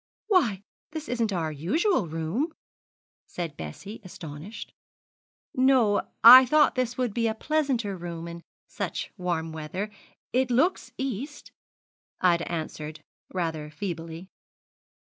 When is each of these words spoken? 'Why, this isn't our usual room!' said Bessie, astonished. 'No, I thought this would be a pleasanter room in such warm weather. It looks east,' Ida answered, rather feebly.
'Why, 0.29 0.63
this 0.93 1.07
isn't 1.07 1.31
our 1.31 1.51
usual 1.51 2.07
room!' 2.07 2.55
said 3.27 3.55
Bessie, 3.55 4.01
astonished. 4.03 4.73
'No, 5.53 6.01
I 6.23 6.43
thought 6.43 6.73
this 6.73 6.97
would 6.97 7.13
be 7.13 7.27
a 7.27 7.35
pleasanter 7.35 7.95
room 7.95 8.27
in 8.27 8.41
such 8.67 9.11
warm 9.15 9.51
weather. 9.51 9.91
It 10.33 10.49
looks 10.49 10.91
east,' 10.97 11.51
Ida 12.19 12.51
answered, 12.51 13.03
rather 13.31 13.69
feebly. 13.69 14.27